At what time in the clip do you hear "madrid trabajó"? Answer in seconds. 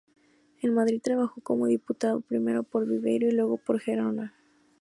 0.73-1.41